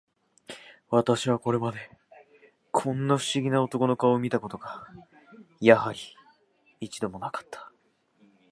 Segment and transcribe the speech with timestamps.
[0.89, 1.77] 私はこれまで、
[2.71, 4.87] こんな不思議な男の顔を見た事が、
[5.59, 5.99] やはり、
[6.79, 7.71] 一度も無かった